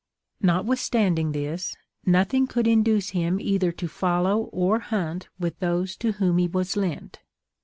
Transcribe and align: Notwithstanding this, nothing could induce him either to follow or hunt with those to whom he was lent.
Notwithstanding 0.41 1.31
this, 1.31 1.75
nothing 2.07 2.47
could 2.47 2.65
induce 2.65 3.09
him 3.09 3.39
either 3.39 3.71
to 3.73 3.87
follow 3.87 4.45
or 4.45 4.79
hunt 4.79 5.29
with 5.39 5.59
those 5.59 5.95
to 5.97 6.13
whom 6.13 6.39
he 6.39 6.47
was 6.47 6.75
lent. 6.75 7.19